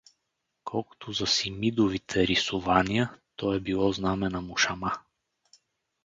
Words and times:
Колкото 0.63 1.11
за 1.11 1.27
„Симидовите 1.27 2.27
рисования“, 2.27 3.13
то 3.35 3.53
е 3.53 3.59
било 3.59 3.91
знаме 3.91 4.29
на 4.29 4.41
мушама. 4.41 4.93